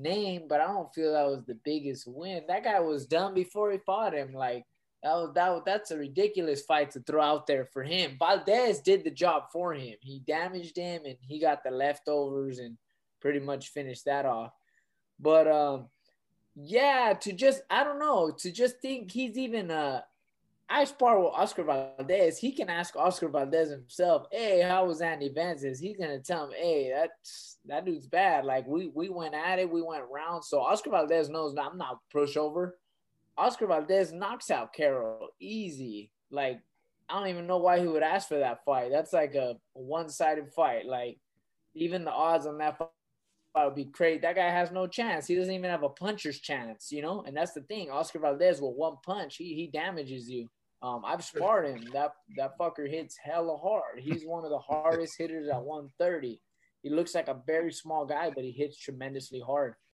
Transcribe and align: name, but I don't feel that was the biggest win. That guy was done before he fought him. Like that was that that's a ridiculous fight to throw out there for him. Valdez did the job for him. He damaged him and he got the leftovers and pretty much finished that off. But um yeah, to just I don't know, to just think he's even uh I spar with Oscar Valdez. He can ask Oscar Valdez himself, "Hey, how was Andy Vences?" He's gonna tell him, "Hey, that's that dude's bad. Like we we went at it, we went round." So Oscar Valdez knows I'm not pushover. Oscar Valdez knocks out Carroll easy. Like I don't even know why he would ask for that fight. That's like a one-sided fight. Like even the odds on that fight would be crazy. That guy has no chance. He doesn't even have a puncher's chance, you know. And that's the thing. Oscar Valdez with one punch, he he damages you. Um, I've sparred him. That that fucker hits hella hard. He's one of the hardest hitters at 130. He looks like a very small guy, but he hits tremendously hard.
name, 0.00 0.42
but 0.48 0.60
I 0.60 0.66
don't 0.66 0.92
feel 0.94 1.12
that 1.12 1.26
was 1.26 1.44
the 1.44 1.58
biggest 1.64 2.06
win. 2.06 2.42
That 2.48 2.64
guy 2.64 2.80
was 2.80 3.06
done 3.06 3.34
before 3.34 3.70
he 3.70 3.78
fought 3.78 4.14
him. 4.14 4.32
Like 4.32 4.64
that 5.02 5.14
was 5.14 5.32
that 5.34 5.64
that's 5.64 5.90
a 5.90 5.98
ridiculous 5.98 6.62
fight 6.62 6.90
to 6.92 7.00
throw 7.00 7.22
out 7.22 7.46
there 7.46 7.64
for 7.64 7.82
him. 7.82 8.16
Valdez 8.18 8.80
did 8.80 9.04
the 9.04 9.10
job 9.10 9.44
for 9.52 9.72
him. 9.72 9.96
He 10.00 10.22
damaged 10.26 10.76
him 10.76 11.02
and 11.04 11.16
he 11.20 11.38
got 11.38 11.62
the 11.62 11.70
leftovers 11.70 12.58
and 12.58 12.76
pretty 13.20 13.40
much 13.40 13.68
finished 13.68 14.04
that 14.04 14.26
off. 14.26 14.52
But 15.18 15.46
um 15.48 15.86
yeah, 16.56 17.14
to 17.20 17.32
just 17.32 17.62
I 17.70 17.84
don't 17.84 17.98
know, 17.98 18.30
to 18.38 18.50
just 18.50 18.80
think 18.80 19.10
he's 19.10 19.38
even 19.38 19.70
uh 19.70 20.02
I 20.72 20.84
spar 20.84 21.18
with 21.18 21.34
Oscar 21.34 21.64
Valdez. 21.64 22.38
He 22.38 22.52
can 22.52 22.70
ask 22.70 22.94
Oscar 22.94 23.28
Valdez 23.28 23.70
himself, 23.70 24.28
"Hey, 24.30 24.60
how 24.60 24.86
was 24.86 25.00
Andy 25.00 25.28
Vences?" 25.28 25.80
He's 25.80 25.96
gonna 25.96 26.20
tell 26.20 26.46
him, 26.46 26.52
"Hey, 26.52 26.90
that's 26.90 27.58
that 27.64 27.84
dude's 27.84 28.06
bad. 28.06 28.44
Like 28.44 28.66
we 28.68 28.86
we 28.88 29.08
went 29.08 29.34
at 29.34 29.58
it, 29.58 29.68
we 29.68 29.82
went 29.82 30.04
round." 30.08 30.44
So 30.44 30.60
Oscar 30.60 30.90
Valdez 30.90 31.28
knows 31.28 31.56
I'm 31.58 31.76
not 31.76 31.98
pushover. 32.14 32.72
Oscar 33.36 33.66
Valdez 33.66 34.12
knocks 34.12 34.50
out 34.50 34.72
Carroll 34.72 35.30
easy. 35.40 36.12
Like 36.30 36.60
I 37.08 37.18
don't 37.18 37.28
even 37.28 37.48
know 37.48 37.58
why 37.58 37.80
he 37.80 37.88
would 37.88 38.04
ask 38.04 38.28
for 38.28 38.38
that 38.38 38.64
fight. 38.64 38.92
That's 38.92 39.12
like 39.12 39.34
a 39.34 39.56
one-sided 39.72 40.52
fight. 40.52 40.86
Like 40.86 41.18
even 41.74 42.04
the 42.04 42.12
odds 42.12 42.46
on 42.46 42.58
that 42.58 42.78
fight 42.78 43.64
would 43.64 43.74
be 43.74 43.86
crazy. 43.86 44.20
That 44.20 44.36
guy 44.36 44.48
has 44.48 44.70
no 44.70 44.86
chance. 44.86 45.26
He 45.26 45.34
doesn't 45.34 45.52
even 45.52 45.70
have 45.70 45.82
a 45.82 45.88
puncher's 45.88 46.38
chance, 46.38 46.92
you 46.92 47.02
know. 47.02 47.22
And 47.22 47.36
that's 47.36 47.54
the 47.54 47.62
thing. 47.62 47.90
Oscar 47.90 48.20
Valdez 48.20 48.60
with 48.60 48.76
one 48.76 48.98
punch, 49.04 49.36
he 49.36 49.54
he 49.54 49.66
damages 49.66 50.30
you. 50.30 50.48
Um, 50.82 51.02
I've 51.04 51.24
sparred 51.24 51.66
him. 51.66 51.88
That 51.92 52.12
that 52.36 52.58
fucker 52.58 52.88
hits 52.88 53.16
hella 53.22 53.56
hard. 53.56 53.98
He's 53.98 54.24
one 54.24 54.44
of 54.44 54.50
the 54.50 54.58
hardest 54.58 55.14
hitters 55.18 55.48
at 55.48 55.62
130. 55.62 56.40
He 56.82 56.90
looks 56.90 57.14
like 57.14 57.28
a 57.28 57.42
very 57.46 57.72
small 57.72 58.06
guy, 58.06 58.30
but 58.34 58.44
he 58.44 58.52
hits 58.52 58.78
tremendously 58.78 59.40
hard. 59.40 59.74